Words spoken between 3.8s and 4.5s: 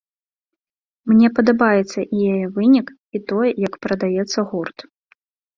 прадаецца